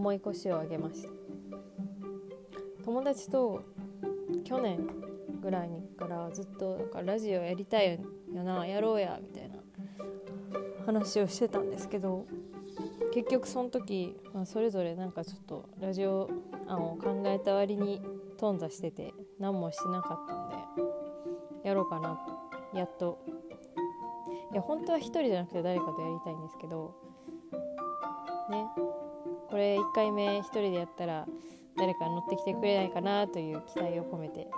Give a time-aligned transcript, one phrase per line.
[0.00, 1.10] 重い腰を上げました。
[2.86, 3.62] 友達と
[4.44, 4.78] 去年
[5.42, 8.00] ぐらいにからずっとなんかラジオやりたい
[8.34, 9.56] よなやろうやみたいな
[10.86, 12.26] 話をしてたんですけど
[13.12, 16.30] 結局その時、まあ、それぞれなんかちょっとラジオ
[16.66, 18.00] 案を考えた割に
[18.38, 22.18] 頓挫してて何もしてなかったんでやろうかな
[22.72, 23.18] とやっと。
[24.52, 26.94] いや本当は1人じゃなくて誰かとやりたいんですけど
[28.50, 28.64] ね。
[29.50, 31.26] これ1回目1人でやったら
[31.76, 34.48] 誰か乗ってきてくれないかなという期待を込めて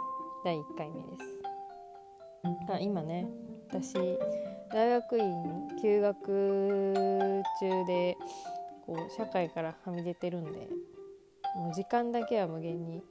[0.44, 2.72] 第1回目です。
[2.72, 3.26] あ今ね
[3.68, 3.94] 私
[4.72, 5.32] 大学院
[5.80, 6.94] 休学
[7.60, 8.16] 中で
[8.86, 10.68] こう社会からはみ出てるんで
[11.54, 13.02] もう時間だけは無限に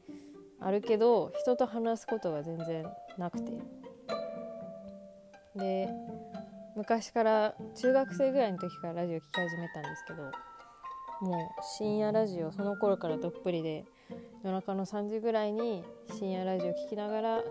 [0.59, 2.85] あるけど人と話すことが全然
[3.18, 3.52] なくて。
[5.55, 5.90] で
[6.76, 10.32] 昔から中学生ぐらいの時からラジオ聴き始めたんですけど
[11.22, 13.86] もう深夜ラジオその頃からどっぷりで
[14.44, 15.84] 夜中の3時ぐらいに
[16.18, 17.41] 深夜ラジオ聴きながら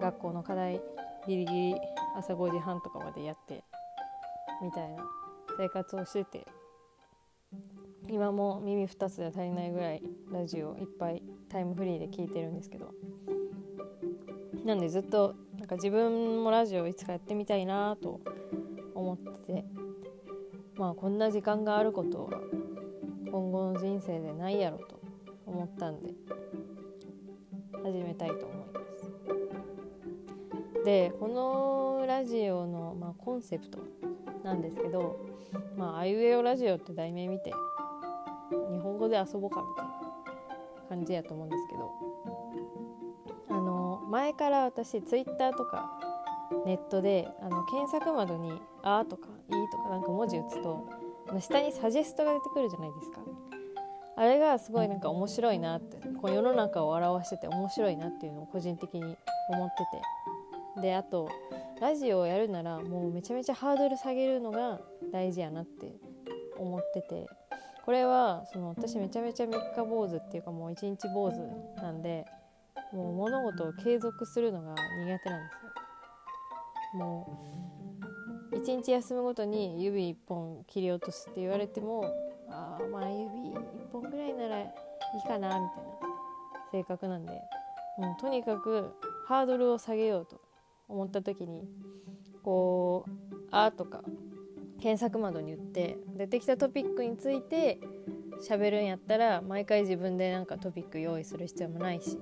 [0.00, 0.80] 学校の課題
[1.26, 1.74] ギリギリ
[2.16, 3.64] 朝5時半とかまでやって
[4.62, 5.02] みたいな
[5.58, 6.46] 生活をしてて。
[8.08, 10.02] 今も耳2つで足りないぐらい
[10.32, 12.92] ラジオいっぱいタイムフリーで聞いてるんですけど。
[14.64, 18.20] なんでずっとなんか自分もラジオいつかやってみたいなと
[18.94, 19.64] 思ってて。
[20.76, 22.40] まあこんな時間があることは
[23.30, 25.00] 今後の人生でないやろと
[25.46, 26.12] 思ったんで
[27.82, 28.70] 始めたいと思います。
[30.84, 33.78] でこのラジオの、まあ、コンセプト
[34.42, 35.18] なんですけど
[35.76, 37.52] 「まあ、あいうえおラジオ」って題名見て
[38.50, 39.92] 日本語で遊ぼうかみたいな
[40.88, 41.90] 感じやと思うんですけど
[43.50, 46.00] あの前から私ツイッターとか
[46.66, 50.88] ネットであの検索窓に「あ」とか「い」とかなんか文字打つと
[51.38, 53.20] 下にサジェストが出てくるじゃないですか。
[54.16, 59.16] あれがすごいなんか面白いなってこう世の中を表してて面白いなっていうのを個人的に
[59.50, 59.76] 思って
[60.76, 60.82] て。
[60.82, 61.28] であと
[61.80, 64.80] ラジオをやるならもうめちゃめちゃハードル下げるのが
[65.12, 65.94] 大事やなって
[66.58, 67.26] 思ってて。
[67.84, 71.38] これはその私めちゃめちゃ3日坊主っていうかもう1日坊主
[71.82, 72.24] なんで
[72.92, 77.04] もう物事を継続するのが苦手なんですよ。
[77.04, 77.38] も
[77.79, 77.79] う
[78.52, 82.04] 1日休むごとに指1本切り落とすって言われても
[82.48, 83.60] あまあ指1
[83.92, 84.74] 本ぐらいならい
[85.24, 85.68] いかなみたいな
[86.72, 87.32] 性格なんで
[87.98, 88.90] もうとにかく
[89.26, 90.40] ハードルを下げようと
[90.88, 91.68] 思った時に
[92.42, 93.10] こう
[93.50, 94.02] 「あ」とか
[94.80, 97.78] 検索窓に打って出てきたトピックについて
[98.40, 102.18] 喋るんやったら毎回自分でなんかトピック用意する必要もないし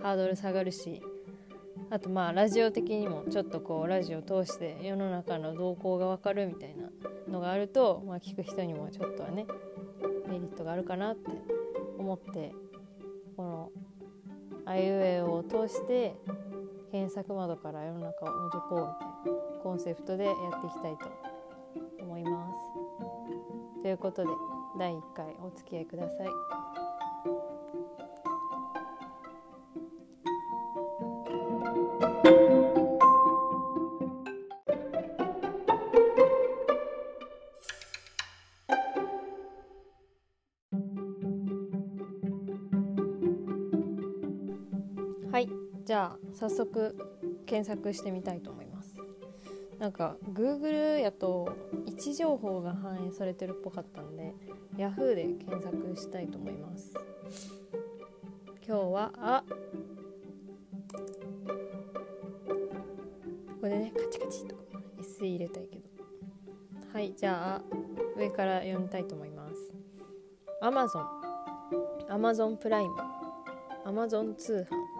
[0.00, 1.02] ハードル下がるし
[1.90, 6.88] あとまあラジオ的にもちょっとこうラジオを通して世の中の動向が分かるみたいな
[7.28, 9.46] のがあると、まあ、聞く人にもちょっとはね
[10.28, 11.30] メリットがあるかなって
[11.98, 12.52] 思って
[13.36, 13.70] この
[14.64, 16.14] 「あいうえお」を通して
[16.92, 21.08] 検索窓から世の中を覗こうみたいなコンセプトでやっていきたいと
[22.02, 23.82] 思います。
[23.82, 24.28] ということで
[24.78, 26.24] 第1回お付き合いくださ。
[26.24, 26.89] い
[46.34, 46.96] 早速
[47.46, 48.94] 検索してみたいと思います。
[49.78, 54.34] なんか Google やと位置情報が反映されてるっぽかったんで
[54.76, 56.94] Yahoo で検索したいと思います。
[58.66, 59.44] 今日はあ
[63.60, 64.62] これねカチカチとか
[65.00, 65.90] SE 入れたいけど。
[66.92, 67.62] はいじゃあ
[68.16, 69.74] 上から読みたいと思います。
[70.62, 71.06] Amazon
[72.08, 72.96] Amazon プライム
[73.86, 74.99] Amazon 通販。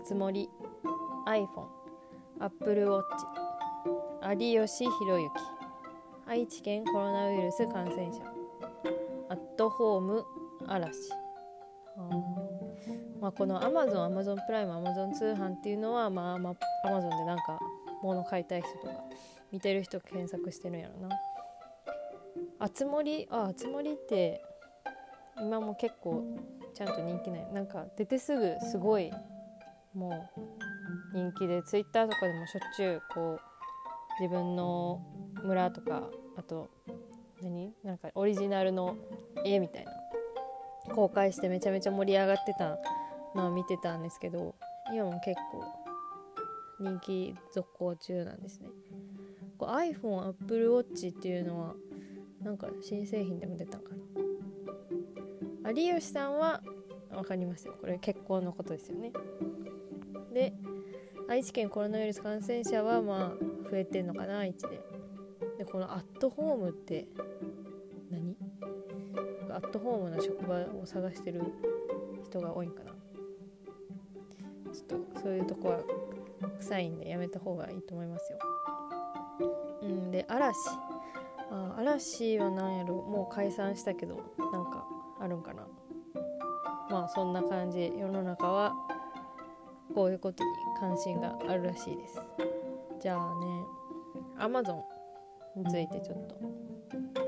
[0.00, 0.48] つ森
[1.26, 1.66] iPhone
[2.40, 3.02] Apple Watch
[4.38, 5.30] 有吉弘行
[6.26, 8.22] 愛知県コロナウイルス感染者
[9.28, 10.24] アットホーム
[10.66, 11.10] 嵐。
[13.20, 17.58] まあ、この Amazon、Amazon プライム、Amazon 通販っていうのは、まあ、まあ、Amazon でなんか
[18.02, 18.92] 物買いたい人とか
[19.52, 21.16] 見てる人検索してるんやろな。
[22.58, 24.42] あつ森ああつ森って
[25.38, 26.24] 今も結構
[26.74, 27.52] ちゃんと人気ない。
[27.52, 29.12] なんか出てすぐすごい
[29.94, 30.40] もう
[31.14, 33.40] 人気で Twitter とかでもしょっちゅうこう
[34.20, 35.00] 自分の
[35.42, 36.68] 村とかあと
[37.42, 38.96] 何なんかオリジナルの
[39.44, 39.92] 絵みたいな
[40.94, 42.78] 公開してめちゃめちゃ盛り上がってた
[43.34, 44.54] のを見てたんですけど
[44.92, 45.64] 今も結構
[46.80, 48.68] 人気続行中なんですね。
[49.60, 51.74] iPhone、Apple Watch っていうのは
[52.42, 53.90] なんか新製品でも出たんか
[55.62, 55.70] な？
[55.70, 56.60] 有吉さんは
[57.10, 57.74] 分かりますよ。
[57.80, 59.12] これ結婚のことですよね。
[60.32, 60.54] で
[61.28, 64.80] 愛知県コロナウイルス感染者はまあ増えてんのかな愛知で。
[65.58, 67.06] でこのアットホームって
[68.10, 68.36] 何？
[69.50, 71.42] アットホームな職場を探してる
[72.24, 72.92] 人が多いんかな。
[74.72, 75.78] ちょっとそういうとこは
[76.58, 78.38] 臭いんでやめた方がいいと思いますよ。
[79.82, 80.56] うんで嵐。
[81.50, 82.96] あ嵐は何やろ。
[82.96, 84.84] もう解散したけどなんか
[85.20, 85.66] あるんかな。
[86.90, 87.92] まあそんな感じ。
[87.96, 88.74] 世の中は
[89.92, 92.20] こういうことに関心があるらしいです。
[93.00, 93.64] じゃあね
[94.38, 94.84] アマゾ
[95.56, 96.36] ンについてちょっと。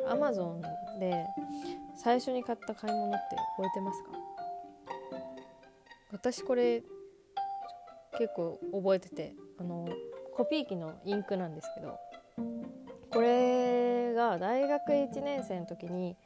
[0.08, 1.26] アマゾンで
[1.96, 3.18] 最初に買った買い物って
[3.56, 4.10] 覚えてますか？
[6.12, 6.82] 私これ
[8.18, 9.88] 結構覚えててあの
[10.34, 11.98] コピー機のインクなんですけど。
[13.08, 16.16] これが大学1年生の時に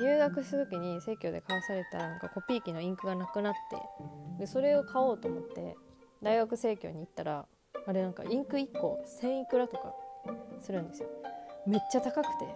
[0.00, 3.58] 入学した時に生協で買わされたなんかコピー機のインクがなくなって
[4.40, 5.76] でそれを買おうと思って
[6.22, 7.46] 大学生協に行ったら
[7.86, 9.94] あれなんかインク1個1000いくらとか
[10.60, 11.08] するんですよ。
[11.66, 12.46] めっちゃ高くて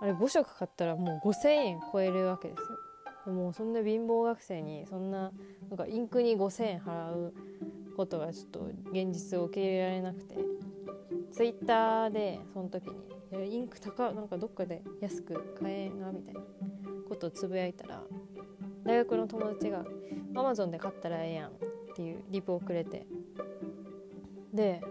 [0.00, 2.64] あれ5色買ったらもう5000円超えるわけですよ。
[3.26, 5.32] でもそんな貧乏学生にそんな
[5.68, 7.34] なんかインクに5000円払う
[7.96, 8.60] ことがちょっと
[8.90, 10.36] 現実を受け入れられなくて。
[11.32, 12.96] ツイッターでその時に
[13.32, 16.40] 「インク高なんかどっかで安く買えんな」みたいな
[17.08, 18.02] ことをつぶやいたら
[18.84, 19.84] 大学の友達が
[20.34, 21.54] 「アマゾンで買ったらええやん」っ
[21.94, 23.06] ていうリプをくれて。
[24.52, 24.82] で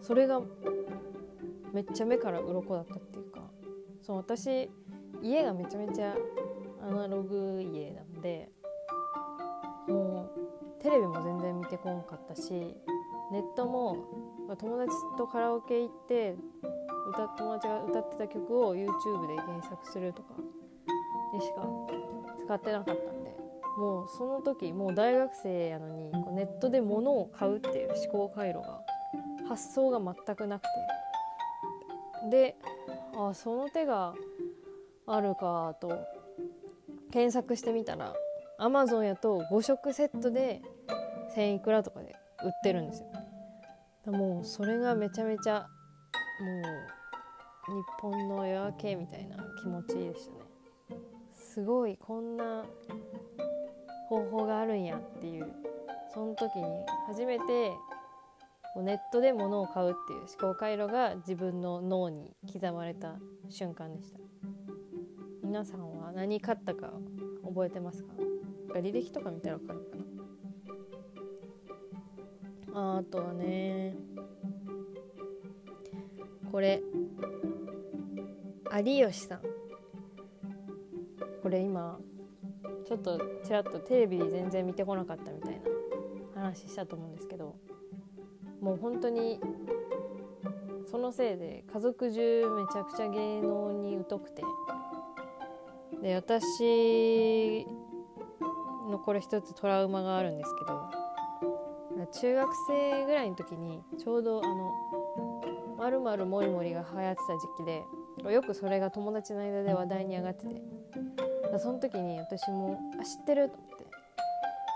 [0.00, 0.40] それが
[1.72, 3.42] めっちゃ目から鱗だったっていうか
[4.00, 4.70] そう私
[5.22, 6.16] 家がめちゃめちゃ
[6.80, 8.50] アナログ家なんで
[9.88, 10.30] も
[10.78, 12.52] うテレビも全然見てこんかったし
[13.32, 13.96] ネットも
[14.58, 16.36] 友達とカラオケ行って
[17.08, 20.34] 歌友達が歌ってた曲を YouTube で検索するとか
[21.32, 21.66] でしか
[22.44, 23.36] 使ってなかったんで
[23.78, 28.80] もうその時もう大学生やのにこうネットで物を買うっていう思考回路が
[29.48, 30.68] 発想が全くなくて。
[32.30, 32.56] で
[33.16, 34.14] あその手が
[35.06, 35.98] あるかと
[37.10, 38.14] 検索してみたら
[38.58, 40.62] Amazon やと5色セットで
[41.34, 43.02] 1000いくらとかで売ってるんです
[44.06, 44.12] よ。
[44.12, 45.66] もうそれがめちゃめちゃ
[46.40, 46.97] もう
[47.68, 50.38] 日本の夜明けみたいな気持ちでしたね。
[51.34, 52.64] すごいこんな
[54.08, 55.52] 方法があるんやっていう。
[56.14, 56.64] その時に
[57.06, 57.72] 初めて
[58.76, 63.16] ネットで物を買うっていう思考回路が自分の脳に刻まれた
[63.50, 64.18] 瞬間でした。
[65.44, 66.92] 皆さんは何買ったか
[67.44, 68.14] 覚えてますか？
[68.74, 69.96] 履歴とか見たら分かるか
[72.72, 72.80] な？
[72.80, 73.94] ああとはね
[76.50, 76.80] これ。
[78.76, 79.40] 有吉さん。
[81.42, 81.98] これ今
[82.86, 85.60] ちょっとちらっとテレビ全然見てこなかったみたい
[86.34, 87.56] な話したと思うんですけど
[88.60, 89.40] もう本当に
[90.90, 94.42] そのせいで家族中めちゃくちゃ芸能に疎くて
[96.02, 97.66] で私
[98.90, 100.90] のこれ一つトラウマがあるんですけど
[102.12, 104.72] 中学生ぐらいの時にちょうどあの
[105.76, 107.84] 「まるまるもりもり」が流行ってた時期で
[108.30, 110.62] よくそれが友達の間で話題に上がってて。
[111.58, 113.84] その時に私も「あ知ってる?」と思って。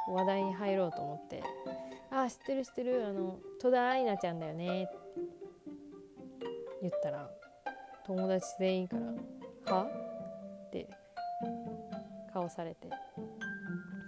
[0.08, 1.42] 話題に入ろうと思って
[2.10, 3.06] 「あ知ってる知ってる。
[3.06, 4.96] あの戸田愛菜ちゃんだよね」って
[6.80, 7.30] 言ったら
[8.04, 9.02] 友達全員から
[9.74, 9.86] 「は?」
[10.68, 10.88] って
[12.32, 12.88] 顔されて。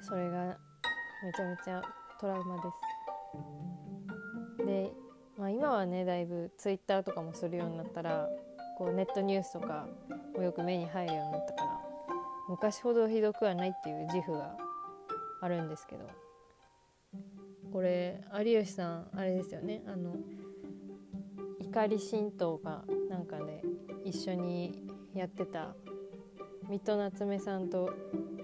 [0.06, 0.58] それが
[1.24, 1.82] めちゃめちゃ
[2.20, 2.62] トラウマで
[4.58, 4.66] す。
[4.66, 4.92] で、
[5.38, 8.28] まあ、今はねだいぶツイッターとかもするようになったら
[8.78, 9.86] こうネットニュースとか
[10.36, 11.80] もよく目に入るようになったから
[12.48, 14.56] 昔ほどひどくはないっていう自負が
[15.40, 16.08] あるんですけど
[17.72, 20.14] これ有吉さんあれですよねあの
[21.60, 23.62] 怒り神道がなんかね
[24.04, 24.82] 一緒に
[25.14, 25.74] やってた
[26.68, 27.90] 水戸夏目さんと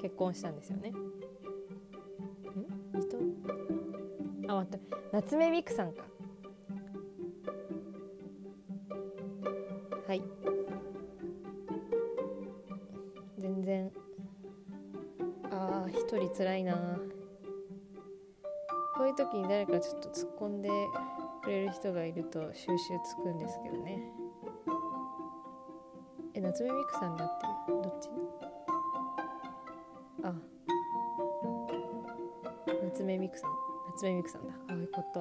[0.00, 0.90] 結婚したんですよね。
[0.90, 0.94] ん？
[2.94, 3.18] 水戸？
[4.48, 6.09] あ待った夏目みくさんか。
[10.10, 10.22] はい。
[13.38, 13.92] 全然。
[15.52, 16.98] ああ一人つらいな。
[18.96, 20.68] こういう時に誰かちょっと突っ込んで
[21.44, 24.02] くれる人がいると収集つくんですけどね。
[26.34, 28.10] え夏目みくさんだってどっち？
[30.24, 30.34] あ。
[32.82, 33.50] 夏目みくさん。
[33.94, 34.54] 夏目みくさんだ。
[34.70, 35.20] ああいうこと。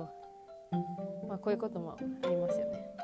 [1.28, 2.99] まあこういうこともありますよね。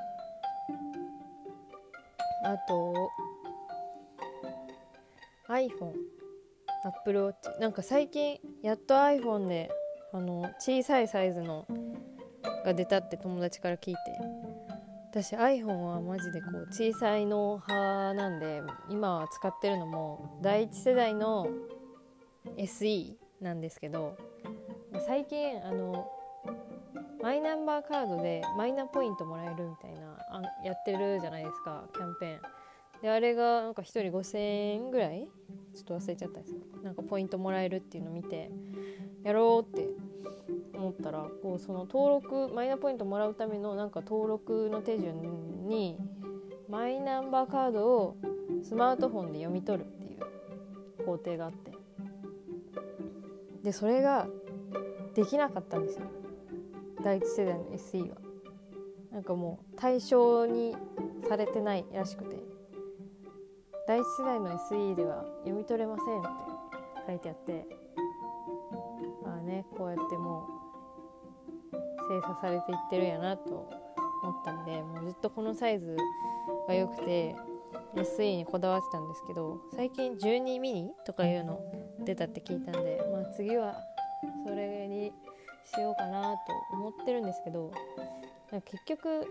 [2.45, 2.93] あと
[5.49, 5.93] iPhone
[6.83, 9.71] Apple Watch なんか最近やっと iPhone で
[10.13, 11.65] あの小さいサイズの
[12.63, 13.99] が出たって友達から聞いて
[15.09, 21.47] 私 iPhone はマジでこう小さいの派なんで今は使ってるのも第一世代の
[22.57, 24.17] SE なんですけど
[25.07, 26.11] 最近あの
[27.23, 30.04] マイナンバーカードでマイナポイントもらえるみたいな
[30.36, 32.42] あやってるじゃないですかキャンペーン。
[33.01, 35.27] であれがなんか1人5000円ぐらい？
[35.75, 36.54] ちょっと忘れちゃったんです。
[36.54, 38.50] けどなんかポイントもらえるっていうのを見て
[39.24, 39.89] やろうって
[40.74, 45.98] 思ったらこうその登録マイナポイントもらうためのなんか登録の手順に
[46.70, 48.18] マイナンバーカードを
[48.63, 51.72] スマートフォンで読み取るっていう工程があって。
[53.63, 54.27] でそれが
[55.15, 56.06] できなかったんですよ。
[57.04, 58.15] 第一世代の SE は。
[59.15, 60.75] なんかもう対象に
[61.29, 62.36] されてないらしくて。
[63.88, 66.27] 第一世代の SE では読み取れませんって
[67.07, 67.65] 書いてあって。
[69.25, 70.45] ああねこうやっても
[71.72, 71.77] う
[72.10, 73.69] 精査されていってるんやなと
[74.24, 75.95] 思ったんでもうずっとこのサイズ
[76.67, 77.36] が良くて
[77.95, 81.60] SE にこだわってたんですけど最近12ミニとかいうの
[82.03, 83.75] 出たって聞いたんで、まあ、次は
[84.45, 85.13] それに
[85.63, 86.38] しようかなと
[86.74, 87.72] 思ってるんですけど
[88.51, 89.27] 結局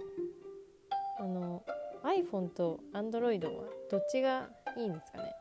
[1.19, 1.63] あの
[2.03, 5.35] iPhone と Android はどっちがいいんですかね？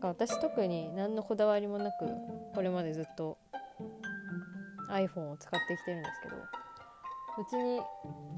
[0.00, 2.06] か私特に何のこだわりもなく
[2.54, 3.38] これまでずっと
[4.90, 6.36] iPhone を使ってきてるんですけど
[7.38, 7.80] 別に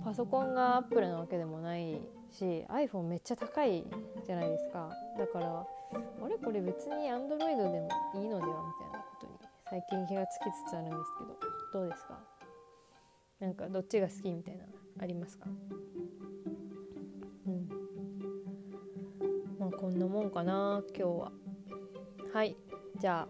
[0.04, 3.84] パソコンが Apple なわけでもないし iPhone めっちゃ高い
[4.24, 4.88] じゃないですか。
[5.18, 5.66] だからあ
[6.28, 6.36] れ？
[6.36, 7.44] これ別に Android で
[7.80, 8.62] もいいのでは？
[8.64, 9.32] みたいなことに
[9.68, 11.24] 最近気がつきつつあるんですけ
[11.76, 12.37] どどうですか？
[13.40, 14.64] なんかどっちが好きみたいな
[15.00, 15.46] ありますか？
[17.46, 17.68] うん。
[19.58, 21.32] まあこんなもんかな今日は。
[22.32, 22.56] はい。
[23.00, 23.28] じゃ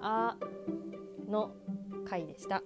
[0.00, 0.38] あ「あ」
[1.28, 1.54] の
[2.06, 2.62] 回でした。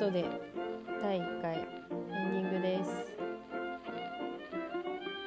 [0.00, 0.24] ことで
[1.02, 2.90] 第1回エンディングです。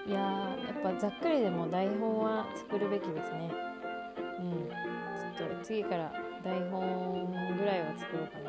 [0.07, 3.51] いやーやっぱざっくりでも台本は作るべきですね。
[4.39, 5.37] うん。
[5.37, 6.11] ちょっと次から
[6.43, 8.39] 台本ぐらいは作ろうか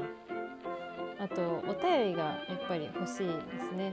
[1.21, 1.27] な。
[1.27, 3.93] あとお便りがやっぱり欲しいですね。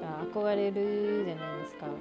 [0.00, 1.84] が憧れるじゃないですか。
[1.84, 1.96] こう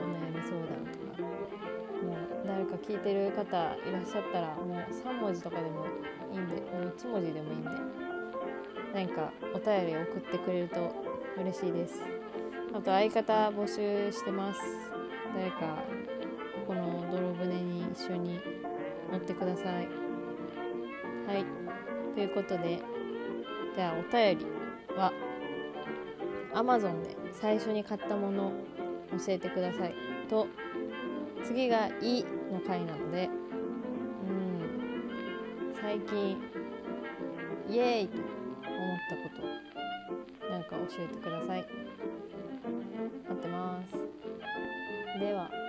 [0.00, 1.20] お悩み相談とか。
[1.20, 5.84] もう誰か聞いてる方いらっしゃったらもう3文字とかでも
[6.32, 8.11] いいんでもう1文字でもいいんで。
[8.94, 10.94] 何かお便り送ってくれると
[11.40, 12.02] 嬉しいです。
[12.74, 14.60] あと相方募集してます。
[15.34, 15.82] 誰か
[16.66, 18.38] この泥船に一緒に
[19.10, 19.88] 乗ってください。
[21.26, 21.44] はい。
[22.14, 22.82] ということで
[23.74, 24.46] じゃあお便り
[24.94, 25.10] は
[26.52, 28.52] Amazon で最初に買ったもの
[29.12, 29.94] 教えてください。
[30.28, 30.46] と
[31.42, 33.30] 次が「い」の回なので
[34.28, 35.74] うん。
[35.80, 36.36] 最近
[37.70, 38.41] イエーイと
[38.82, 41.64] 思ったことなんか教えてください。
[43.28, 45.18] 待ってます。
[45.18, 45.61] では。